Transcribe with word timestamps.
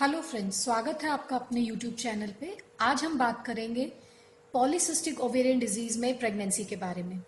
Hello 0.00 0.20
friends, 0.20 0.62
स्वागत 0.64 1.02
है 1.02 1.08
आपका 1.10 1.36
अपने 1.36 1.60
यूट्यूब 1.60 1.94
चैनल 1.94 2.32
पे। 2.40 2.56
आज 2.80 3.02
हम 3.04 3.16
बात 3.18 3.44
करेंगे 3.46 3.84
पॉलीसिस्टिक 4.54 5.20
ओवेरियन 5.20 5.58
डिज़ीज़ 5.58 5.98
में 6.00 6.18
प्रेगनेंसी 6.18 6.64
के 6.64 6.76
बारे 6.76 7.02
में। 7.02 7.20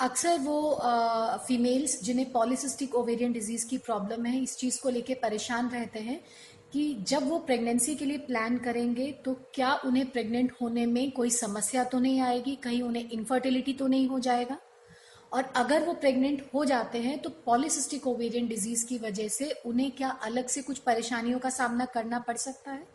अक्सर 0.00 0.38
वो 0.38 0.78
फीमेल्स 1.48 2.00
जिन्हें 2.04 2.30
पॉलीसिस्टिक 2.32 2.94
ओवेरियन 2.94 3.32
डिज़ीज़ 3.32 3.66
की 3.68 3.78
प्रॉब्लम 3.78 4.26
है, 4.26 4.42
इस 4.42 4.56
चीज़ 4.56 4.80
को 4.82 4.88
लेके 4.88 5.14
परेशान 5.16 5.68
रहते 5.70 6.00
हैं 6.00 6.20
कि 6.72 6.94
जब 7.08 7.28
वो 7.28 7.38
प्रेगनेंसी 7.40 7.94
के 7.94 8.04
लिए 8.04 8.18
प्लान 8.20 8.58
करेंगे 8.58 9.10
तो 9.24 9.34
क्या 9.54 9.74
उन्हें 9.86 10.10
प्रेग्नेंट 10.10 10.52
होने 10.62 10.86
में 10.86 11.10
कोई 11.10 11.30
समस्या 11.32 11.84
तो 11.84 11.98
नहीं 11.98 12.20
आएगी? 12.22 12.56
कहीं 12.56 12.82
उन्हें 12.82 13.08
इनफर्टिलिटी 13.10 13.72
तो 13.72 13.86
नहीं 13.86 14.08
हो 14.08 14.18
जाएगा? 14.20 14.58
और 15.32 15.52
अगर 15.56 15.84
वो 15.84 15.92
प्रेग्नेंट 15.94 16.42
हो 16.54 16.64
जाते 16.64 16.98
हैं 16.98 17.18
तो 17.18 17.30
पॉलिसिस्टिक 17.46 18.06
ओवेरियन 18.06 18.46
डिज़ीज़ 18.48 18.86
की 18.86 18.98
वजह 18.98 19.28
से 19.28 19.50
उन्हें 19.66 19.90
क्या 19.90 20.08
अलग 20.22 20.46
से 20.46 20.62
कुछ 20.62 20.78
परेशानियों 20.78 21.38
का 21.38 21.50
सामना 21.50 21.84
करना 21.84 22.18
पड़ 22.18 22.36
सकता 22.36 22.72
है? 22.72 22.86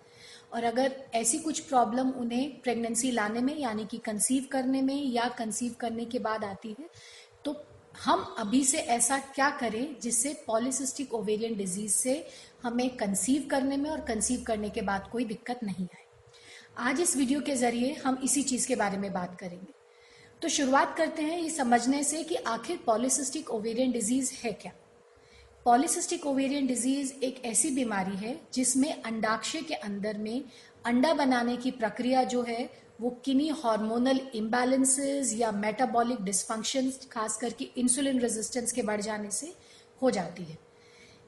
और 0.53 0.63
अगर 0.63 0.95
ऐसी 1.15 1.37
कुछ 1.39 1.59
प्रॉब्लम 1.59 2.09
उन्हें 2.11 2.61
प्रेगनेंसी 2.61 3.11
लाने 3.11 3.41
में, 3.41 3.55
यानी 3.57 3.85
कि 3.85 3.97
कंसीव 3.97 4.47
करने 4.51 4.81
में 4.81 4.95
या 4.95 5.27
कंसीव 5.37 5.75
करने 5.79 6.05
के 6.05 6.19
बाद 6.19 6.43
आती 6.43 6.75
है 6.79 6.89
तो 7.45 7.55
हम 7.95 8.23
अभी 8.39 8.63
से 8.63 8.77
ऐसा 8.77 9.17
क्या 9.35 9.49
करें 9.49 9.95
जिससे 10.01 10.33
पॉलिसिस्टिक 10.47 11.13
ओवेरियन 11.13 11.55
डिज़ीज़ 11.57 11.93
से 11.93 12.27
हमें 12.63 12.89
कंसीव 12.97 13.47
करने 13.51 13.77
में 13.77 13.89
और 13.89 14.01
कंसीव 14.01 14.43
करने 14.47 14.69
के 14.69 14.81
बाद 14.81 15.07
कोई 15.11 15.25
दिक्कत 15.25 15.59
नहीं 15.63 15.85
आए? 15.85 16.03
आज 16.79 17.01
इस 17.01 17.15
वीडियो 17.17 17.41
के 17.41 17.55
ज़रिए 17.55 17.93
हम 17.95 18.19
इसी 18.23 18.43
चीज़ 18.43 18.67
के 18.67 18.75
बारे 18.75 18.97
में 18.97 19.11
बात 19.13 19.37
करेंगे। 19.39 19.73
तो 20.41 20.49
शुरुआत 20.49 20.97
करते 20.97 21.21
हैं 21.21 21.39
ये 21.39 21.49
समझने 21.49 22.03
से 22.03 22.23
कि 22.23 22.35
आखिर 22.35 22.79
पॉलिसिस्टिक 22.85 23.49
ओवेरियन 23.49 23.91
डिज़ीज़ 23.91 24.31
है 24.43 24.51
क्या? 24.51 24.71
पॉलिसिस्टिक 25.65 26.25
ओवेरियन 26.25 26.67
डिज़ीज़ 26.67 27.13
एक 27.23 27.41
ऐसी 27.45 27.69
बीमारी 27.69 28.15
है 28.17 28.39
जिसमें 28.53 29.01
अंडाक्षय 29.03 29.61
के 29.61 29.73
अंदर 29.73 30.17
में 30.17 30.43
अंडा 30.85 31.13
बनाने 31.13 31.57
की 31.57 31.71
प्रक्रिया 31.71 32.23
जो 32.23 32.41
है, 32.43 32.69
वो 33.01 33.09
किन्हीं 33.25 33.51
हार्मोनल 33.51 34.19
इम्बैलेंसेस 34.35 35.33
या 35.33 35.51
मेटाबॉलिक 35.51 36.21
डिस्फंक्शन 36.21 36.91
खास 37.11 37.37
करके 37.37 37.69
इंसुलिन 37.77 38.19
रेजिस्टेंस 38.19 38.71
के 38.71 38.81
बढ़ 38.81 39.01
जाने 39.01 39.31
से 39.31 39.53
हो 40.01 40.11
जाती 40.11 40.43
है। 40.43 40.57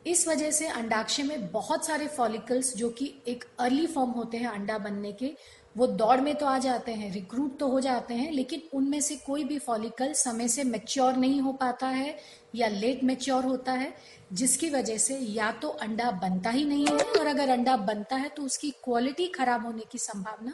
इस 0.07 0.27
वजह 0.27 0.51
से 0.51 0.67
अंडाक्षय 0.67 1.23
में 1.23 1.51
बहुत 1.51 1.85
सारे 1.85 2.07
फॉलिकल्स 2.07 2.75
जो 2.75 2.89
कि 2.89 3.13
एक 3.27 3.43
अर्ली 3.59 3.87
फॉर्म 3.87 4.11
होते 4.11 4.37
हैं 4.37 4.47
अंडा 4.47 4.77
बनने 4.77 5.11
के 5.11 5.33
वो 5.77 5.87
दौड़ 5.87 6.19
में 6.21 6.33
तो 6.35 6.45
आ 6.45 6.57
जाते 6.59 6.91
हैं 6.93 7.11
रिक्रूट 7.13 7.57
तो 7.59 7.67
हो 7.67 7.79
जाते 7.81 8.13
हैं, 8.13 8.31
लेकिन 8.31 8.61
उनमें 8.73 8.99
से 9.01 9.15
कोई 9.17 9.43
भी 9.43 9.57
फॉलिकल 9.59 10.13
समय 10.15 10.47
से 10.47 10.63
मेच्योर 10.65 11.15
नहीं 11.15 11.39
हो 11.41 11.51
पाता 11.53 11.87
है 11.87 12.17
या 12.55 12.67
लेट 12.67 13.03
मेच्योर 13.03 13.45
होता 13.45 13.71
है, 13.73 13.93
जिसकी 14.33 14.69
वजह 14.69 14.97
से 14.97 15.17
या 15.17 15.51
तो 15.51 15.69
अंडा 15.69 16.09
बनता 16.13 16.49
ही 16.49 16.65
नहीं 16.65 16.85
है 16.87 17.03
और 17.11 17.27
अगर 17.27 17.49
अंडा 17.49 17.75
बनता 17.77 18.15
है 18.15 18.29
तो 18.29 18.43
उसकी 18.43 18.71
क्वालिटी 18.83 19.27
खराब 19.29 19.65
होने 19.65 19.83
की 19.91 19.97
संभावना 19.99 20.53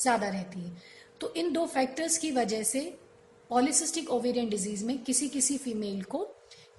ज़्यादा 0.00 0.28
रहती 0.28 0.60
है। 0.60 0.76
तो 1.20 1.32
इन 1.36 1.52
दो 1.52 1.66
फैक्टर्स 1.66 2.18
की 2.18 2.30
वजह 2.32 2.62
से 2.64 2.80
पॉलिसिस्टिक 3.50 4.10
ओवेरियन 4.10 4.48
डिज़ीज़ 4.48 4.84
में 4.84 4.98
किसी 4.98 5.28
किसी 5.28 5.58
फीमेल 5.58 6.02
को 6.04 6.18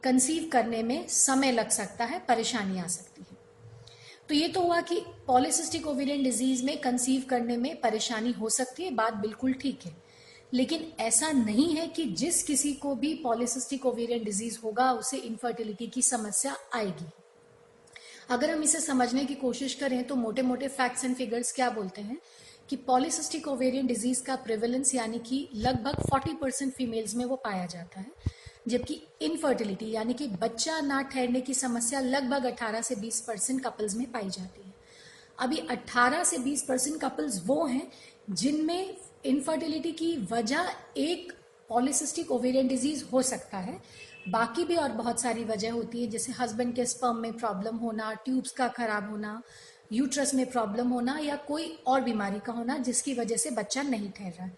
कंसीव 0.03 0.49
करने 0.51 0.83
में 0.83 1.07
समय 1.07 1.51
लग 1.51 1.69
सकता 1.69 2.05
है, 2.05 2.19
परेशानी 2.19 2.79
आ 2.79 2.88
सकती 2.88 3.21
है। 3.21 3.34
तो 4.30 4.36
ये 4.36 4.48
तो 4.48 4.62
हुआ 4.62 4.81
कि 4.81 5.02
पॉलिसिस्टिक 5.28 5.88
ओवेरियन 5.88 6.23
डिज़ीज़ 6.23 6.66
में 6.66 6.81
कंसीव 6.81 7.23
करने 7.30 7.58
में 7.58 7.81
परेशानी 7.81 8.31
हो 8.31 8.50
सकती 8.50 8.84
है, 8.84 8.92
बात 8.92 9.14
बिल्कुल 9.14 9.54
ठीक 9.54 9.80
है। 9.86 9.95
लेकिन 10.54 10.94
ऐसा 11.00 11.31
नहीं 11.31 11.76
है 11.76 11.88
कि 11.88 12.06
जिस 12.06 12.44
किसी 12.44 12.73
को 12.73 12.96
भी 12.96 13.14
पॉलिसिस्टिक 13.14 13.86
ओवेरियन 13.86 14.23
डिज़ीज़ 14.23 14.59
होगा, 14.64 14.92
उसे 14.92 15.18
इनफर्टिलिटी 15.18 15.88
की 15.88 16.02
समस्या 16.02 16.58
आएगी। 16.73 17.06
अगर 18.30 18.52
हम 18.52 18.64
इसे 18.64 18.80
समझने 18.80 19.26
की 19.26 19.36
कोशिश 19.36 19.73
करें 19.73 20.03
तो 20.03 20.16
मोटे 20.16 20.42
मोटे 20.42 20.68
फैक्ट्स 20.68 21.06
एंड 21.06 21.16
फिगर्स 21.16 21.52
क्या 21.52 21.70
बोलते 21.70 22.02
हैं? 22.02 22.18
कि 22.70 22.76
पॉलिसिस्टिक 22.76 23.48
ओवेरियन 23.48 23.88
डिज़ीज़ 23.88 24.23
का 24.23 24.36
प्रिवेलेंस 24.36 24.96
यानी 24.96 25.20
कि 25.20 25.50
लगभग 25.56 26.03
40 26.03 26.34
परसेंट 26.42 26.73
फीमेल्स 26.73 27.16
में 27.16 27.26
वो 27.26 27.35
पाया 27.35 27.66
जाता 27.66 28.00
है। 28.00 28.12
जबकि 28.68 29.02
इनफर्टिलिटी 29.22 29.92
यानी 29.92 30.14
कि 30.14 30.28
बच्चा 30.28 30.80
ना 30.81 31.02
ठहरने 31.02 31.42
की 31.42 31.53
समस्या 31.53 32.00
लगभग 32.00 32.46
18 32.46 32.81
से 32.81 32.96
20 32.96 33.20
परसेंट 33.20 33.64
कपल्स 33.64 33.96
में 33.96 34.12
पाई 34.12 34.30
जाती 34.30 34.62
है। 34.62 34.74
अभी 35.40 35.58
18 35.58 36.24
से 36.24 36.38
20 36.38 36.62
परसेंट 36.62 37.00
कपल्स 37.02 37.42
वो 37.46 37.66
हैं 37.66 37.92
जिनमें 38.30 38.98
इनफर्टिलिटी 39.26 39.92
की 39.92 40.16
वजह 40.31 40.72
एक 40.98 41.34
पॉलिसिस्टिक 41.70 42.31
ओवेरियन 42.31 42.68
डिज़ीज़ 42.68 43.03
हो 43.06 43.22
सकता 43.22 43.58
है। 43.58 43.80
बाकी 44.30 44.64
भी 44.64 44.76
और 44.76 44.92
बहुत 44.92 45.22
सारी 45.22 45.44
वजह 45.44 45.72
होती 45.72 46.02
है, 46.02 46.08
जैसे 46.08 46.32
हस्बैंड 46.32 46.76
के 46.76 46.86
स्पर्म 46.86 47.18
में 47.18 47.34
प्रॉब्लम 47.34 47.76
होना 47.76 48.14
ट्यूब्स 48.14 48.52
का 48.52 48.68
खराब 48.68 49.09
होना 49.09 49.42
यूट्रस 49.94 50.34
में 50.34 50.46
प्रॉब्लम 50.46 50.90
होना 50.90 51.18
या 51.20 51.36
कोई 51.36 51.78
और 51.88 52.02
बीमारी 52.02 52.40
का 52.40 52.53
होना 52.53 52.78
जिसकी 52.78 53.14
वजह 53.14 53.38
से 53.38 53.52
बच्चा 53.52 53.82
नहीं 53.82 54.12
ठहर 54.12 54.32
रहा 54.32 54.46
है। 54.46 54.58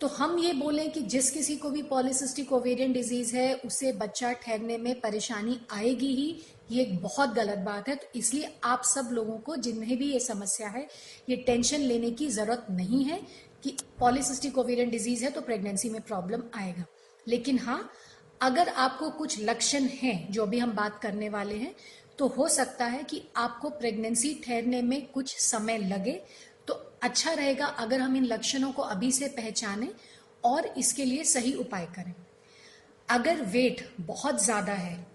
तो 0.00 0.06
हम 0.06 0.38
ये 0.38 0.52
बोलें 0.52 0.90
कि 0.92 1.00
जिस 1.02 1.30
किसी 1.30 1.56
को 1.56 1.70
भी 1.70 1.82
पॉलिसिस्टिक 1.82 2.52
ओवेरियन 2.52 2.92
डिज़ीज़ 2.92 3.34
है, 3.36 3.54
उसे 3.56 3.92
बच्चा 3.92 4.32
ठहरने 4.32 4.76
में 4.78 5.00
परेशानी 5.00 5.58
आएगी 5.72 6.06
ही, 6.06 6.42
ये 6.70 6.82
एक 6.82 6.96
बहुत 7.02 7.32
गलत 7.34 7.58
बात 7.58 7.88
है। 7.88 7.94
तो 7.94 8.18
इसलिए 8.18 8.52
आप 8.64 8.82
सब 8.84 9.08
लोगों 9.12 9.38
को, 9.38 9.56
जिन्हें 9.56 9.96
भी 9.98 10.12
ये 10.12 10.20
समस्या 10.20 10.68
है, 10.68 10.86
ये 11.28 11.36
टेंशन 11.36 11.80
लेने 11.80 12.10
की 12.10 12.28
ज़रूरत 12.28 12.66
नहीं 12.70 13.04
है 13.04 13.20
कि 13.64 13.76
पॉलिसिस्टिक 14.00 14.58
ओवेरियन 14.58 14.90
डिज़ीज़ 14.90 15.24
है 15.24 15.30
तो 15.30 15.40
प्रेगनेंसी 15.40 15.90
में 15.90 16.00
प्रॉब्लम 16.02 16.42
आएगा। 16.54 16.84
लेकिन 17.26 17.58
हाँ 17.58 17.90
अगर 18.40 18.68
आपको 18.68 19.10
कुछ 19.10 19.40
लक्षण 19.40 19.84
हैं, 19.92 20.32
जो 20.32 20.42
अभी 20.42 20.58
हम 20.58 20.72
बात 20.72 20.98
करने 21.02 21.28
वाले 21.28 21.54
हैं 21.54 21.74
तो 22.18 22.26
हो 22.28 22.48
सकता 22.48 22.84
है 22.84 23.02
कि 23.02 23.22
आपको 23.36 23.68
प्रेगनेंसी 23.70 24.32
ठहरने 24.44 24.82
में 24.82 25.06
कुछ 25.06 25.36
समय 25.36 25.78
लगे 25.78 26.20
अच्छा 27.02 27.32
रहेगा 27.32 27.66
अगर 27.66 28.00
हम 28.00 28.16
इन 28.16 28.24
लक्षणों 28.24 28.70
को 28.72 28.82
अभी 28.84 29.10
से 29.12 29.28
पहचानें 29.30 29.88
और 30.44 30.66
इसके 30.78 31.04
लिए 31.04 31.24
सही 31.24 31.52
उपाय 31.54 31.86
करें। 31.96 32.14
अगर 33.08 33.42
वेट 33.44 33.88
बहुत 34.02 34.42
ज़्यादा 34.44 34.72
है 34.74 35.06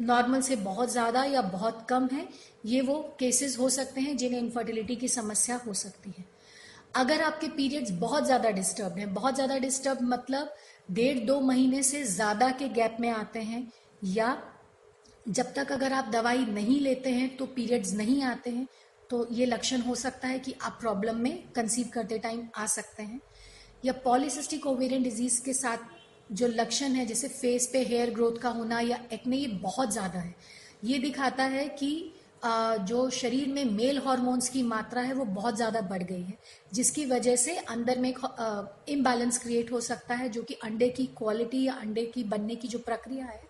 नॉर्मल 0.00 0.40
से 0.40 0.56
बहुत 0.58 0.90
ज़्यादा 0.90 1.24
या 1.24 1.40
बहुत 1.42 1.86
कम 1.88 2.08
है, 2.12 2.26
ये 2.66 2.80
वो 2.80 2.94
केसेस 3.20 3.58
हो 3.58 3.68
सकते 3.70 4.00
हैं 4.00 4.16
जिन्हें 4.16 4.40
इनफर्टिलिटी 4.40 4.96
की 4.96 5.08
समस्या 5.08 5.60
हो 5.66 5.74
सकती 5.74 6.14
है। 6.18 6.24
अगर 6.94 7.22
आपके 7.22 7.48
पीरियड्स 7.48 7.90
बहुत 7.90 8.24
ज़्यादा 8.26 8.50
डिस्टर्ब 8.50 8.98
हैं, 8.98 9.12
बहुत 9.14 9.34
ज़्यादा 9.34 9.58
डिस्टर्ब 9.58 9.98
मतलब 10.04 10.54
डेढ़ 10.90 11.18
दो 11.18 11.40
महीने 11.40 11.82
से 11.82 12.02
ज़्यादा 12.04 12.50
के 12.50 12.68
गैप 12.70 12.96
में 13.00 13.08
आते 13.10 13.40
हैं 13.40 13.66
या 14.06 14.36
जब 15.28 15.52
तक 15.54 15.72
अगर 15.72 15.92
आप 15.92 16.08
दवाई 16.12 16.44
नहीं 16.46 16.80
लेते 16.80 17.10
हैं 17.10 17.36
तो 17.36 17.46
पीरियड्स 17.48 17.92
नहीं 17.94 18.22
आते 18.24 18.50
हैं 18.50 18.66
तो 19.12 19.26
ये 19.32 19.46
लक्षण 19.46 19.80
हो 19.80 19.94
सकता 19.94 20.28
है 20.28 20.38
कि 20.38 20.54
आप 20.62 20.76
प्रॉब्लम 20.80 21.16
में 21.16 21.52
कंसीव 21.52 21.88
करते 21.94 22.18
टाइम 22.18 22.46
आ 22.56 22.66
सकते 22.66 23.02
हैं। 23.02 23.20
या 23.84 23.92
पॉलिसिस्टिक 24.04 24.66
ओवेरियन 24.66 25.02
डिज़ीज़ 25.02 25.40
के 25.44 25.52
साथ 25.52 25.78
जो 26.32 26.46
लक्षण 26.46 26.92
है, 26.92 27.04
जैसे 27.06 27.28
फेस 27.28 27.68
पे 27.72 27.82
हेयर 27.82 28.10
ग्रोथ 28.10 28.38
का 28.38 28.48
होना 28.48 28.80
या 28.80 28.98
एक्ने 29.12 29.36
ये 29.36 29.46
बहुत 29.62 29.92
ज़्यादा 29.92 30.18
है। 30.18 30.34
ये 30.84 30.98
दिखाता 30.98 31.44
है 31.44 31.68
कि 31.68 31.90
जो 32.44 33.08
शरीर 33.10 33.48
में 33.48 33.64
मेल 33.66 33.98
हॉर्मोन्स 33.98 34.48
की 34.48 34.62
मात्रा 34.62 35.02
है, 35.02 35.12
वो 35.14 35.24
बहुत 35.24 35.56
ज़्यादा 35.56 35.80
बढ़ 35.82 36.02
गई 36.02 36.22
है, 36.22 36.38
जिसकी 36.74 37.04
वजह 37.06 37.36
से 37.36 37.56
अंदर 37.56 37.98
में 37.98 38.08
एक 38.08 38.18
इम्बैलेंस 38.88 39.38
क्रिएट 39.38 39.72
हो 39.72 39.80
सकता 39.82 40.14
है, 40.14 40.28
जो 40.28 40.42
कि 40.42 40.54
अंडे 40.54 40.88
की 40.88 41.06
क्वालिटी 41.18 41.62
या 41.64 41.74
अंडे 41.74 42.04
की 42.04 42.24
बनने 42.24 42.54
की 42.54 42.68
जो 42.68 42.78
प्रक्रिया 42.80 43.26
है, 43.26 43.40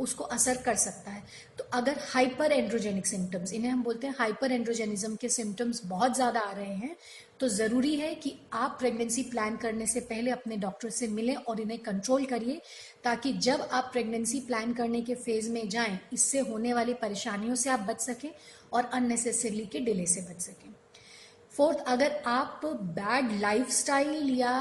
उसको 0.00 0.24
असर 0.26 0.56
कर 0.56 0.74
सकता 0.76 1.10
है। 1.10 1.22
तो 1.58 1.64
अगर 1.72 1.96
हाइपर 2.08 2.52
एंड्रोजेनिक 2.52 3.06
सिम्टम्स 3.06 3.52
इन्हें 3.52 3.70
हम 3.70 3.82
बोलते 3.82 4.06
हैं 4.06 4.14
हाइपर 4.18 4.52
एंड्रोजेनिज्म 4.52 5.16
के 5.16 5.28
सिम्टम्स 5.28 5.84
बहुत 5.86 6.14
ज़्यादा 6.14 6.40
आ 6.40 6.52
रहे 6.52 6.74
हैं 6.74 6.96
तो 7.40 7.48
ज़रूरी 7.48 7.94
है 7.96 8.14
कि 8.14 8.34
आप 8.52 8.76
प्रेगनेंसी 8.80 9.22
प्लान 9.22 9.56
करने 9.56 9.86
से 9.86 10.00
पहले 10.02 10.30
अपने 10.30 10.56
डॉक्टर 10.56 10.90
से 10.90 11.08
मिलें 11.08 11.34
और 11.34 11.60
इन्हें 11.60 11.78
कंट्रोल 11.78 12.24
करिए, 12.26 12.60
ताकि 13.04 13.32
जब 13.32 13.68
आप 13.72 13.90
प्रेगनेंसी 13.92 14.40
प्लान 14.40 14.72
करने 14.72 15.00
के 15.00 15.14
फ़ेज़ 15.14 15.50
में 15.50 15.68
जाएँ, 15.68 15.98
इससे 16.12 16.38
होने 16.40 16.72
वाली 16.74 16.94
परेशानियों 16.94 17.54
से 17.54 17.70
आप 17.70 17.80
बच 17.80 18.00
सकें 18.00 18.30
और 18.72 18.84
अननेसेसरली 18.84 19.66
के 19.66 19.80
डिले 19.80 20.06
से 20.06 20.20
बच 20.22 20.40
सकें। 20.40 20.72
फोर्थ 21.52 21.78
अगर 21.88 22.12
आप 22.26 22.60
बैड 22.64 23.30
लाइफस्टाइल 23.40 24.28
या 24.30 24.52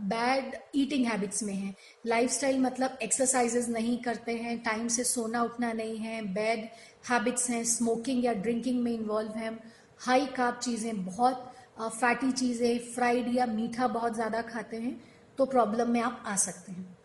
बैड 0.00 0.54
ईटिंग 0.74 1.06
हैबिट्स 1.06 1.42
में 1.42 1.54
हैं 1.54 1.74
लाइफस्टाइल 2.06 2.58
मतलब 2.60 2.98
एक्सरसाइजेज 3.02 3.68
नहीं 3.70 3.96
करते 4.02 4.34
हैं 4.34 4.58
टाइम 4.62 4.86
से 4.88 5.04
सोना 5.04 5.42
उठना 5.42 5.72
नहीं 5.72 5.98
है 5.98 6.22
बैड 6.34 6.68
हैबिट्स 7.10 7.50
हैं 7.50 7.62
स्मोकिंग 7.64 8.24
या 8.24 8.32
ड्रिंकिंग 8.34 8.82
में 8.82 8.92
इन्वॉल्व 8.92 9.38
हैं 9.38 9.58
हाई 10.00 10.26
काप 10.26 10.60
चीज़ें 10.60 11.04
बहुत 11.04 11.52
फैटी 11.78 12.30
चीज़ें 12.32 12.78
फ्राइड 12.94 13.34
या 13.34 13.46
मीठा 13.46 13.86
बहुत 13.88 14.14
ज़्यादा 14.14 14.42
खाते 14.44 14.76
हैं 14.76 15.00
तो 15.38 15.44
प्रॉब्लम 15.46 15.90
में 15.90 16.00
आप 16.02 16.22
आ 16.26 16.36
सकते 16.38 16.72
हैं। 16.72 16.96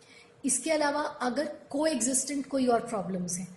इसके 0.44 0.72
अलावा 0.72 1.02
अगर 1.22 1.46
को 1.70 1.86
एग्जिस्टेंट 1.88 2.48
कोई 2.48 2.68
और 2.68 2.88
प्रॉब्लम्स 2.88 3.38
हैं, 3.38 3.48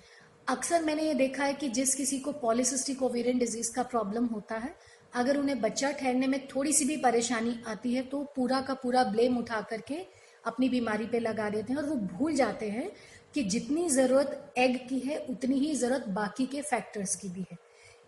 अक्सर 0.46 0.82
मैंने 0.82 1.02
ये 1.02 1.14
देखा 1.14 1.44
है 1.44 1.54
कि 1.54 1.68
जिस 1.70 1.94
किसी 1.94 2.18
को 2.18 2.32
पॉलिसिस्टिक 2.40 3.02
ओवेरियन 3.02 3.38
डिज़ीज़ 3.38 3.72
का 3.74 3.82
प्रॉब्लम 3.84 4.26
होता 4.26 4.56
है, 4.56 4.74
अगर 5.12 5.36
उन्हें 5.36 5.60
बच्चा 5.60 5.90
ठहरने 5.92 6.26
में 6.26 6.46
थोड़ी 6.48 6.72
सी 6.72 6.84
भी 6.84 6.96
परेशानी 6.98 7.58
आती 7.66 7.94
है 7.94 8.02
तो 8.04 8.22
पूरा 8.36 8.60
का 8.60 8.74
पूरा 8.74 9.04
ब्लेम 9.06 9.36
उठा 9.38 9.60
करके 9.70 10.04
अपनी 10.44 10.68
बीमारी 10.68 11.06
पे 11.06 11.18
लगा 11.20 11.48
देते 11.50 11.72
हैं 11.72 11.80
और 11.80 11.88
वो 11.88 11.96
भूल 12.08 12.34
जाते 12.34 12.70
हैं 12.70 12.90
कि 13.34 13.42
जितनी 13.44 13.88
ज़रूरत 13.90 14.54
एग 14.58 14.76
की 14.88 14.98
है, 14.98 15.18
उतनी 15.20 15.58
ही 15.58 15.74
ज़रूरत 15.74 16.08
बाकी 16.10 16.46
के 16.46 16.60
फैक्टर्स 16.62 17.14
की 17.16 17.28
भी 17.28 17.44
है। 17.52 17.58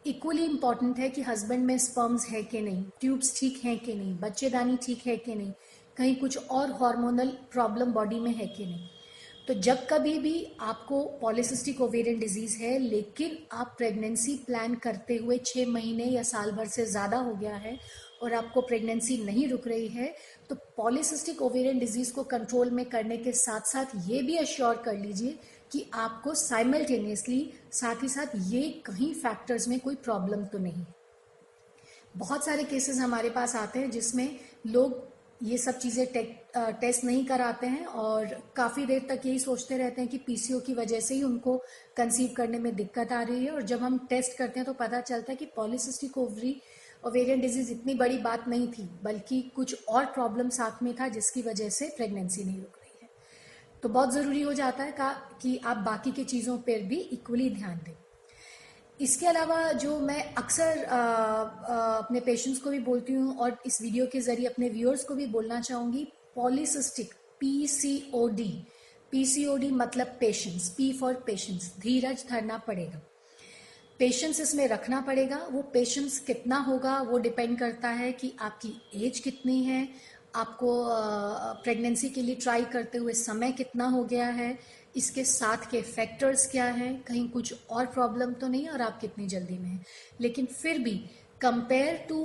इक्वली 0.07 0.45
इंपॉर्टेंट 0.45 0.99
है 0.99 1.09
कि 1.11 1.23
हस्बैंड 1.23 1.65
में 1.65 1.77
स्पर्म्स 1.79 2.27
है 2.29 2.43
कि 2.43 2.61
नहीं 2.61 2.85
ट्यूब्स 3.01 3.39
ठीक 3.41 3.61
हैं 3.65 3.79
कि 3.79 3.95
नहीं, 3.95 4.15
बच्चेदानी 4.19 4.77
ठीक 4.83 5.07
है 5.07 5.17
कि 5.17 5.35
नहीं, 5.35 5.53
कहीं 5.97 6.17
कुछ 6.17 6.39
और 6.39 6.73
हार्मोनल 6.73 7.29
प्रॉब्लम 7.53 7.93
बॉडी 7.93 8.21
में 8.21 8.31
है 8.31 8.47
कि 8.47 8.67
नहीं। 8.67 8.89
तो 9.49 9.55
जब 9.55 9.87
कभी 9.87 10.19
भी 10.19 10.35
आपको 10.61 11.03
पॉलिसिस्टिक 11.21 11.81
ओवेरियन 11.81 12.19
डिज़ीज़ 12.19 12.57
है, 12.59 12.79
लेकिन 12.79 13.39
आप 13.53 13.75
प्रेगनेंसी 13.79 14.35
प्लान 14.37 14.75
करते 14.75 15.17
हुए 15.17 15.39
छः 15.47 15.67
महीने 15.67 16.05
या 16.05 16.23
साल 16.23 16.51
भर 16.51 16.67
से 16.67 16.87
ज़्यादा 16.87 17.19
हो 17.19 17.35
गया 17.35 17.57
है 17.57 17.79
और 18.23 18.35
आपको 18.35 18.61
प्रेगनेंसी 18.61 19.19
नहीं 19.25 19.49
रुक 19.49 19.69
रही 19.69 19.89
है 19.89 20.15
तो 20.49 20.55
पॉलिसिस्टिक 20.77 21.43
ओवेरियन 21.43 21.79
डिज़ीज़ 21.79 22.13
को 22.13 22.23
कंट्रोल 22.25 22.71
में 22.71 22.85
करने 22.85 23.17
के 23.17 23.33
साथ 23.33 23.61
साथ 23.61 23.85
ये 24.09 24.23
भी 24.23 24.37
अश्योर 24.37 24.77
कर 24.77 24.99
लीजिए 24.99 25.39
कि 25.73 25.91
आपको 25.95 26.35
साइमल्टेनियसली 26.35 27.53
साथ 27.73 28.03
ही 28.03 28.09
साथ 28.09 28.27
ये 28.37 28.83
कहीं 28.87 29.13
फैक्टर्स 29.15 29.69
में 29.69 29.79
कोई 29.81 29.95
प्रॉब्लम 29.95 30.45
तो 30.45 30.59
नहीं। 30.59 30.85
बहुत 32.17 32.45
सारे 32.45 32.65
केसेस 32.65 32.99
हमारे 32.99 33.31
पास 33.31 33.57
आते 33.57 33.79
हैं 33.79 33.91
जिसमें 33.91 34.39
लोग 34.67 35.03
ये 35.43 35.59
सब 35.59 35.79
चीज़ें 35.79 36.07
टेस्ट 36.57 37.05
नहीं 37.05 37.25
कराते 37.27 37.67
हैं 37.67 37.87
और 37.87 38.27
काफ़ी 38.57 38.87
देर 38.87 39.07
तक 39.09 39.27
यही 39.27 39.39
सोचते 39.39 39.77
रहते 39.77 40.01
हैं 40.01 40.11
कि 40.11 40.19
पीसीओ 40.19 40.61
की 40.61 40.75
वजह 40.75 41.01
से 41.01 41.15
ही 41.15 41.23
उनको 41.23 41.57
कंसीव 41.97 42.33
करने 42.37 42.59
में 42.59 42.75
दिक्कत 42.77 43.13
आ 43.13 43.23
रही 43.23 43.45
है 43.45 43.51
और 43.51 43.63
जब 43.63 43.83
हम 43.83 43.99
टेस्ट 44.11 44.39
करते 44.39 44.61
हैं 44.61 44.67
तो 44.67 44.73
पता 44.73 45.01
चलता 45.01 45.33
है 45.33 45.37
कि 45.37 45.47
पॉलिसिस्टिक 45.47 46.19
ओवरी 46.19 46.61
ओवेरियन 47.05 47.41
डिज़ीज़ 47.41 47.71
इतनी 47.73 47.95
बड़ी 47.95 48.19
बात 48.19 48.49
नहीं 48.49 48.69
थी, 48.69 48.89
बल्कि 49.05 49.41
कुछ 49.57 49.85
और 49.89 50.05
प्रॉब्लम 50.07 50.49
साथ 50.51 50.83
में 50.83 50.95
था 50.97 51.09
जिसकी 51.09 51.43
वजह 51.43 51.69
से 51.71 51.89
प्रेगनेंसी 51.97 52.45
नहीं 52.45 52.59
रुक 52.59 52.77
रही 52.77 52.99
है। 53.03 53.09
तो 53.83 53.89
बहुत 53.89 54.13
ज़रूरी 54.15 54.43
हो 54.43 54.53
जाता 54.55 54.85
है 54.85 54.93
का, 54.93 55.13
कि 55.43 55.57
आप 55.65 55.77
बाकी 55.79 56.13
की 56.13 56.25
चीज़ों 56.25 56.57
पर 56.59 56.83
भी 56.83 56.97
इक्वली 56.97 57.51
ध्यान 57.51 57.81
दें। 57.85 57.95
इसके 59.01 59.27
अलावा 59.27 59.73
जो 59.75 59.99
मैं 60.01 60.23
अक्सर 60.35 60.83
अपने 60.85 62.21
पेशेंट्स 62.21 62.61
को 62.61 62.71
भी 62.71 62.79
बोलती 62.81 63.13
हूँ 63.13 63.37
और 63.37 63.59
इस 63.67 63.81
वीडियो 63.83 64.07
के 64.13 64.21
ज़रिए 64.21 64.47
अपने 64.47 64.69
व्यूअर्स 64.69 65.05
को 65.05 65.15
भी 65.15 65.27
बोलना 65.27 65.61
चाहूँगी 65.61 66.05
polycystic 66.37 67.13
P 67.41 67.67
C 67.69 67.93
O 68.15 68.27
D 68.29 68.49
P 69.11 69.25
C 69.27 69.45
O 69.47 69.57
D 69.57 69.71
मतलब 69.73 70.17
पेशेंस 70.21 70.69
पी 70.77 70.93
फॉर 70.93 71.15
पेशेंस 71.27 71.73
धीरज 71.81 72.25
धरना 72.31 72.59
पड़ेगा। 72.67 73.01
पेशेंस 74.01 74.41
इसमें 74.41 74.67
रखना 74.69 75.01
पड़ेगा। 75.01 75.37
वो 75.51 75.63
पेशेंस 75.73 76.19
कितना 76.19 76.57
होगा, 76.59 77.01
वो 77.01 77.19
डिपेंड 77.19 77.59
करता 77.59 77.89
है 77.91 78.13
कि 78.13 78.33
आपकी 78.41 78.73
एज 79.07 79.19
कितनी 79.19 79.63
है, 79.65 79.89
आपको 80.35 80.73
प्रेगनेंसी 81.65 82.09
के 82.11 82.23
लिए 82.23 82.35
ट्राई 82.37 82.65
करते 82.73 82.99
हुए 82.99 83.13
समय 83.15 83.53
कितना 83.53 83.87
हो 83.89 84.03
गया 84.05 84.27
है, 84.31 84.59
इसके 84.97 85.25
साथ 85.25 85.71
के 85.71 85.81
फैक्टर्स 85.83 86.47
क्या 86.51 86.65
हैं, 86.65 87.03
कहीं 87.03 87.29
कुछ 87.29 87.55
और 87.71 87.87
प्रॉब्लम 87.87 88.33
तो 88.33 88.49
नहीं 88.49 88.69
और 88.69 88.83
आप 88.83 89.01
कितनी 89.01 89.27
जल्दी 89.27 89.59
में 89.59 89.69
हैं। 89.69 89.85
लेकिन 90.21 90.47
फिर 90.47 90.79
भी 90.79 90.95
कंपेयर 91.41 92.07
टू 92.09 92.25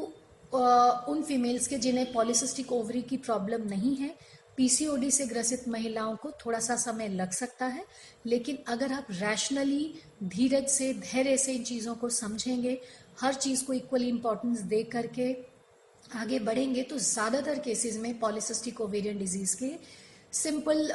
उन 0.53 1.21
फीमेल्स 1.23 1.67
के 1.67 1.77
जिन्हें 1.77 2.11
पॉलिसिस्टिक 2.13 2.71
ओवरी 2.71 3.01
की 3.01 3.17
प्रॉब्लम 3.17 3.67
नहीं 3.69 3.95
है 3.95 4.15
पीसीओडी 4.57 5.11
से 5.11 5.25
ग्रसित 5.25 5.67
महिलाओं 5.69 6.15
को 6.15 6.31
थोड़ा 6.45 6.59
सा 6.59 6.75
समय 6.77 7.07
लग 7.09 7.31
सकता 7.33 7.65
है, 7.65 7.85
लेकिन 8.25 8.57
अगर 8.67 8.93
आप 8.93 9.07
रैशनली 9.11 9.93
धीरज 10.25 10.67
से, 10.69 10.93
धैर्य 10.93 11.37
से 11.37 11.53
इन 11.53 11.63
चीज़ों 11.63 11.95
को 11.95 12.09
समझेंगे, 12.11 12.79
हर 13.21 13.33
चीज़ 13.35 13.63
को 13.65 13.73
इक्वली 13.73 14.09
इंपॉर्टेंस 14.09 14.59
दे 14.61 14.83
करके 14.93 15.31
आगे 16.15 16.39
बढ़ेंगे 16.41 16.83
तो 16.83 16.97
ज़्यादातर 16.99 17.59
केसेस 17.59 17.97
में 17.97 18.17
पॉलिसिस्टिक 18.19 18.81
ओवेरियन 18.81 19.17
डिज़ीज़ 19.17 19.55
के 19.57 19.71
सिंपल 20.33 20.87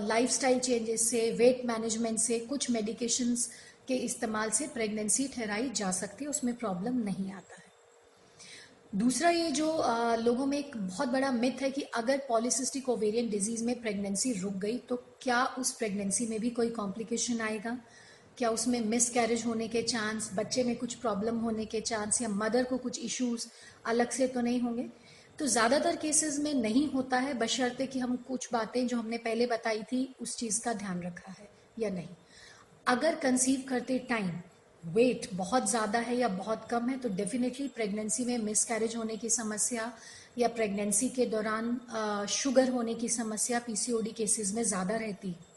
लाइफस्टाइल 0.00 0.58
चेंजेस 0.60 1.08
से 1.10 1.30
वेट 1.38 1.64
मैनेजमेंट 1.66 2.18
से, 2.18 2.38
कुछ 2.40 2.70
मेडिकेशंस 2.70 3.50
के 3.88 3.94
इस्तेमाल 4.04 4.50
से 4.50 4.66
प्रेगनेंसी 4.74 5.26
ठहराई 5.28 5.70
जा 5.70 5.90
सकती 5.92 6.24
है, 6.24 6.30
उसमें 6.30 6.54
प्रॉब्लम 6.56 6.98
नहीं 7.04 7.32
आता। 7.32 7.56
है 7.56 7.63
दूसरा 8.94 9.30
ये 9.30 9.50
जो 9.50 9.70
आ, 9.70 10.14
लोगों 10.16 10.46
में 10.46 10.58
एक 10.58 10.76
बहुत 10.76 11.08
बड़ा 11.08 11.30
मिथ 11.32 11.62
है 11.62 11.70
कि 11.70 11.82
अगर 11.94 12.18
पॉलिसिस्टिक 12.28 12.88
ओवेरियन 12.88 13.30
डिज़ीज़ 13.30 13.64
में 13.64 13.80
प्रेगनेंसी 13.80 14.32
रुक 14.32 14.54
गई 14.54 14.76
तो 14.78 14.96
क्या 15.22 15.44
उस 15.58 15.72
प्रेगनेंसी 15.72 16.26
में 16.26 16.38
भी 16.40 16.50
कोई 16.50 16.70
कॉम्प्लिकेशन 16.70 17.40
आएगा? 17.40 17.76
क्या 18.38 18.50
उसमें 18.50 18.80
मिस 18.80 19.08
कैरेज 19.10 19.44
होने 19.46 19.68
के 19.68 19.82
चांस 19.82 20.30
बच्चे 20.34 20.64
में 20.64 20.74
कुछ 20.76 20.94
प्रॉब्लम 20.94 21.38
होने 21.38 21.64
के 21.64 21.80
चांस 21.80 22.22
या 22.22 22.28
मदर 22.28 22.64
को 22.64 22.78
कुछ 22.78 22.98
इश्यूज़ 22.98 23.46
अलग 23.86 24.10
से 24.10 24.26
तो 24.26 24.40
नहीं 24.40 24.60
होंगे? 24.60 24.88
तो 25.38 25.46
ज़्यादातर 25.46 25.96
केसेस 25.96 26.38
में 26.38 26.54
नहीं 26.54 26.88
होता 26.92 27.18
है 27.18 27.34
बशर्ते 27.34 27.86
कि 27.86 27.98
हम 27.98 28.16
कुछ 28.28 28.48
बातें 28.52 28.86
जो 28.86 28.96
हमने 28.96 29.18
पहले 29.18 29.46
बताई 29.46 29.82
थी 29.82 30.14
उस 30.20 30.36
चीज़ 30.36 30.62
का 30.64 30.72
ध्यान 30.72 31.02
रखा 31.02 31.32
है 31.32 31.48
या 31.78 31.90
नहीं। 31.90 32.16
अगर 32.86 33.14
कंसीव 33.14 33.64
करते 33.68 33.98
टाइम 33.98 34.30
वेट 34.86 35.28
बहुत 35.34 35.68
ज़्यादा 35.70 35.98
है 35.98 36.16
या 36.16 36.28
बहुत 36.30 36.66
कम 36.70 36.88
है 36.88 36.96
तो 36.98 37.08
डेफिनेटली 37.16 37.68
प्रेगनेंसी 37.68 38.24
में 38.24 38.36
मिस 38.38 38.64
कैरेज 38.64 38.96
होने 38.96 39.16
की 39.16 39.30
समस्या 39.30 39.92
या 40.38 40.48
प्रेगनेंसी 40.50 41.08
के 41.08 41.26
दौरान 41.26 42.26
शुगर 42.30 42.70
होने 42.70 42.94
की 42.94 43.08
समस्या 43.08 43.58
पीसीओडी 43.66 44.10
केसेस 44.12 44.52
में 44.54 44.62
ज़्यादा 44.64 44.96
रहती 44.96 45.28
है। 45.28 45.52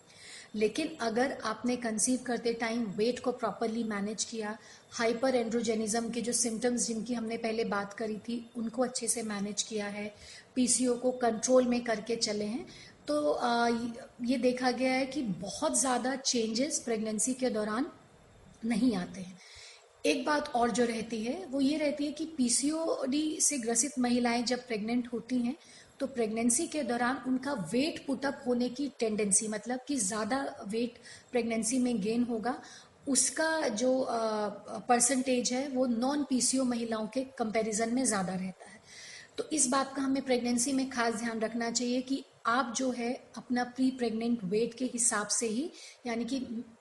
लेकिन 0.56 0.95
अगर 1.01 1.38
आपने 1.45 1.75
कंसीव 1.75 2.19
करते 2.25 2.53
टाइम 2.53 2.83
वेट 2.97 3.19
को 3.19 3.31
प्रॉपरली 3.33 3.83
मैनेज 3.83 4.24
किया 4.24 4.57
हाइपर 4.91 5.35
एंड्रोजेनिज्म 5.35 6.09
के 6.09 6.21
जो 6.21 6.33
सिम्टम्स 6.33 6.88
जिनकी 6.88 7.13
हमने 7.13 7.38
पहले 7.38 7.63
बात 7.65 7.94
करी 7.94 8.18
थी, 8.19 8.50
उनको 8.57 8.83
अच्छे 8.83 9.07
से 9.07 9.23
मैनेज 9.23 9.63
किया 9.63 9.88
है 9.88 10.12
पीसीओ 10.56 10.95
को 10.97 11.12
कंट्रोल 11.18 11.68
में 11.68 11.83
करके 11.83 12.15
चले 12.18 12.45
हैं 12.45 12.65
तो 13.07 13.39
ये 14.25 14.38
देखा 14.38 14.71
गया 14.71 14.94
है 14.94 15.06
कि 15.06 15.21
बहुत 15.41 15.80
ज़्यादा 15.80 16.15
चेंजेस 16.15 16.80
प्रेगनेंसी 16.80 17.33
के 17.33 17.50
दौरान 17.50 17.85
नहीं 18.68 18.96
आते 18.96 19.22
हैं। 19.22 19.36
एक 20.06 20.25
बात 20.25 20.52
और 20.56 20.72
जो 20.72 20.86
रहती 20.86 21.24
है, 21.24 21.46
वो 21.46 21.62
ये 21.62 21.78
रहती 21.78 22.06
है 22.06 22.12
कि 22.12 22.25
पीसीओडी 22.38 23.40
से 23.42 23.58
ग्रसित 23.58 24.00
महिलाएँ 24.00 24.44
जब 24.44 24.68
प्रेग्नेंट 24.68 25.08
होती 25.14 25.40
हैं 25.40 25.56
तो 26.00 26.08
प्रेगनेंसी 26.08 26.68
के 26.68 26.81
दौरान 26.84 27.22
उनका 27.28 27.54
वेट 27.72 28.06
पुटअप 28.08 28.44
होने 28.48 28.68
की 28.69 28.88
टेंडेंसी 29.00 29.48
मतलब 29.48 29.80
कि 29.88 29.96
ज़्यादा 29.98 30.40
वेट 30.68 30.98
प्रेगनेंसी 31.31 31.80
में 31.80 32.00
गेन 32.02 32.24
होगा, 32.24 32.54
उसका 33.08 33.68
जो 33.69 34.06
परसेंटेज 34.90 35.52
है, 35.54 35.68
वो 35.68 35.86
नॉन 35.88 36.24
पीसीओ 36.24 36.64
महिलाओं 36.66 37.08
के 37.08 37.24
कंपैरिजन 37.38 37.94
में 37.94 38.04
ज़्यादा 38.06 38.34
रहता 38.34 38.69
है। 38.69 38.80
तो 39.38 39.44
इस 39.54 39.68
बात 39.68 39.94
का 39.96 40.02
हमें 40.02 40.22
प्रेगनेंसी 40.22 40.74
में 40.74 40.90
खास 40.90 41.16
ध्यान 41.16 41.40
रखना 41.40 41.69
चाहिए 41.72 42.02
कि 42.02 42.24
आप 42.47 42.73
जो 42.77 42.89
है 42.91 43.11
अपना 43.38 43.63
प्री 43.65 43.89
प्रेग्नेंट 43.91 44.44
वेट 44.44 44.73
के 44.73 44.85
हिसाब 44.85 45.27
से 45.29 45.47
ही, 45.47 45.69
यानी 46.07 46.25
कि 46.25 46.39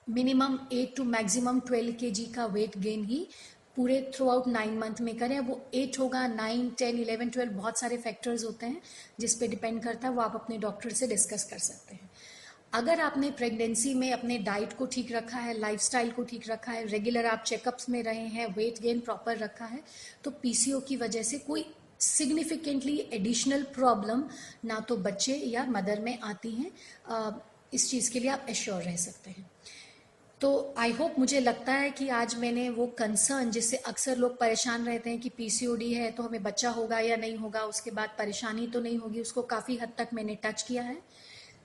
minimum 0.09 0.57
eight 0.73 0.95
to 0.97 1.03
maximum 1.05 1.59
twelve 1.59 1.93
K 1.99 2.11
G 2.11 2.25
का 2.35 2.45
वेट 2.47 2.77
गेन 2.77 3.03
ही 3.05 3.27
पूरे 3.75 3.99
थ्रू 4.15 4.29
आउट 4.29 4.47
नाइन 4.47 4.77
मंथ 4.77 5.01
में 5.01 5.15
करें। 5.17 5.39
वो 5.39 5.59
एट 5.73 5.99
होगा 5.99 6.25
नाइन 6.27 6.69
टेन 6.79 6.99
इलेवन 6.99 7.29
ट्वेल्व 7.29 7.51
बहुत 7.53 7.79
सारे 7.79 7.97
फैक्टर्स 7.97 8.43
होते 8.45 8.65
हैं 8.65 8.81
जिस 9.19 9.35
पे 9.35 9.47
डिपेंड 9.47 9.81
करता 9.83 10.07
है, 10.07 10.13
वो 10.13 10.21
आप 10.21 10.35
अपने 10.35 10.57
डॉक्टर 10.57 10.89
से 10.91 11.07
डिस्कस 11.07 11.43
कर 11.43 11.57
सकते 11.59 11.95
हैं। 11.95 12.09
अगर 12.73 12.99
आपने 12.99 13.29
प्रेगनेंसी 13.31 13.93
में 13.93 14.11
अपने 14.13 14.37
डाइट 14.39 14.73
को 14.73 14.85
ठीक 14.85 15.11
रखा 15.11 15.37
है 15.37 15.57
लाइफस्टाइल 15.59 16.11
को 16.11 16.23
ठीक 16.23 16.49
रखा 16.49 16.71
है 16.71 16.85
रेगुलर 16.85 17.25
आप 17.25 17.43
चेकअप्स 17.43 17.89
में 17.89 18.01
रहे 18.03 18.25
हैं 18.29 18.47
वेट 18.55 18.81
गेन 18.81 18.99
प्रॉपर 18.99 19.37
रखा 19.37 19.65
है 19.65 19.79
तो 20.23 20.31
पीसीओ 20.41 20.79
की 20.79 20.95
वजह 20.95 21.23
से 21.23 21.37
कोई 21.37 21.65
सिग्निफिकेंटली 21.99 22.97
एडिशनल 23.13 23.63
प्रॉब्लम 23.73 24.23
ना 24.65 24.79
तो 24.79 24.97
बच्चे 24.97 25.35
या 25.35 25.65
मदर 25.65 25.99
में 25.99 26.17
आती 26.19 26.51
हैं। 26.51 26.71
इस 27.73 27.89
चीज़ 27.91 28.11
के 28.11 28.19
लिए 28.19 28.29
आप 28.29 28.45
एश्योर 28.49 28.81
रह 28.83 28.95
सकते 28.95 29.29
हैं। 29.29 29.49
तो 30.41 30.73
आई 30.77 30.91
होप 30.91 31.15
मुझे 31.19 31.39
लगता 31.39 31.73
है 31.73 31.89
कि 31.91 32.07
आज 32.09 32.35
मैंने 32.35 32.69
वो 32.69 32.85
कंसर्न 32.97 33.51
जिससे 33.51 33.77
अक्सर 33.77 34.17
लोग 34.17 34.37
परेशान 34.39 34.85
रहते 34.85 35.09
हैं 35.09 35.19
कि 35.19 35.29
पीसीओडी 35.29 35.93
है 35.93 36.11
तो 36.11 36.23
हमें 36.23 36.43
बच्चा 36.43 36.69
होगा 36.69 36.99
या 36.99 37.15
नहीं 37.15 37.35
होगा, 37.37 37.61
उसके 37.61 37.91
बाद 37.91 38.09
परेशानी 38.17 38.67
तो 38.67 38.81
नहीं 38.81 38.97
होगी, 38.97 39.21
उसको 39.21 39.41
काफ़ी 39.43 39.77
हद 39.77 39.91
तक 39.97 40.09
मैंने 40.13 40.35
टच 40.43 40.61
किया 40.61 40.83
है। 40.83 40.97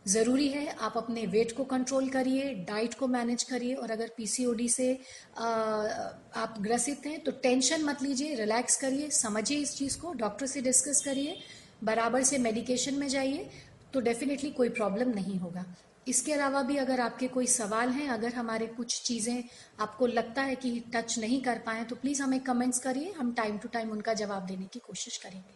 ज़रूरी 0.06 0.48
है 0.48 0.66
आप 0.80 0.96
अपने 0.96 1.24
वेट 1.26 1.52
को 1.56 1.64
कंट्रोल 1.64 2.08
करिए 2.10 2.52
डाइट 2.68 2.94
को 2.94 3.06
मैनेज 3.08 3.42
करिए 3.42 3.74
और 3.74 3.90
अगर 3.90 4.10
पीसीओडी 4.16 4.68
से 4.68 4.92
आ, 5.38 5.44
आप 5.44 6.54
ग्रसित 6.60 7.06
हैं 7.06 7.18
तो 7.20 7.32
टेंशन 7.42 7.84
मत 7.84 8.02
लीजिए 8.02 8.34
रिलैक्स 8.34 8.76
करिए 8.76 9.10
समझिए 9.12 9.58
इस 9.58 9.76
चीज़ 9.76 9.98
को 9.98 10.12
डॉक्टर 10.14 10.46
से 10.46 10.60
डिस्कस 10.62 11.02
करिए 11.04 11.36
बराबर 11.84 12.22
से 12.22 12.38
मेडिकेशन 12.38 12.94
में 12.94 13.06
जाइए 13.08 13.48
तो 13.94 14.00
डेफिनेटली 14.00 14.50
कोई 14.50 14.68
प्रॉब्लम 14.70 15.08
नहीं 15.10 15.38
होगा। 15.38 15.64
इसके 16.08 16.32
अलावा 16.32 16.62
भी 16.62 16.76
अगर 16.76 17.00
आपके 17.00 17.28
कोई 17.28 17.46
सवाल 17.46 17.90
हैं 17.90 18.08
अगर 18.10 18.34
हमारे 18.34 18.66
कुछ 18.68 19.00
चीज़ें 19.02 19.42
आपको 19.80 20.06
लगता 20.06 20.42
है 20.42 20.54
कि 20.56 20.78
टच 20.94 21.18
नहीं 21.18 21.40
कर 21.42 21.58
पाए 21.66 21.84
तो 21.84 21.96
प्लीज़ 21.96 22.22
हमें 22.22 22.40
कमेंट्स 22.40 22.78
करिए 22.78 23.12
हम 23.18 23.32
टाइम 23.34 23.58
टू 23.58 23.68
टाइम 23.68 23.90
उनका 23.90 24.14
जवाब 24.14 24.46
देने 24.46 24.66
की 24.72 24.80
कोशिश 24.80 25.16
करेंगे। 25.16 25.54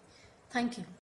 थैंक 0.55 0.79
यू 0.79 0.85